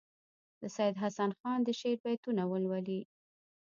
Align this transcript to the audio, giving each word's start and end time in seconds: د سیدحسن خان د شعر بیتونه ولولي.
د 0.61 0.63
سیدحسن 0.75 1.29
خان 1.39 1.59
د 1.63 1.69
شعر 1.79 1.97
بیتونه 2.03 2.43
ولولي. 2.51 3.01